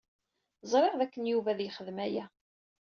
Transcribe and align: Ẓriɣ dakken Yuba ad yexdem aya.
Ẓriɣ 0.71 0.93
dakken 0.99 1.29
Yuba 1.31 1.49
ad 1.51 1.59
yexdem 1.63 1.97
aya. 2.05 2.25